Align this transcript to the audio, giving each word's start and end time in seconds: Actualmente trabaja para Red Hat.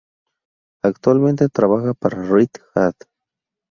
Actualmente 0.83 1.47
trabaja 1.47 1.93
para 1.93 2.23
Red 2.23 2.49
Hat. 2.73 2.95